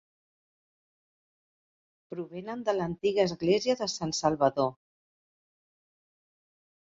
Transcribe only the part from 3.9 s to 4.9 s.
Sant Salvador.